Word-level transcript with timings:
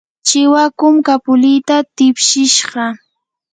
chiwakum 0.27 0.95
kapulita 1.07 1.75
tiwshishqa. 1.95 2.85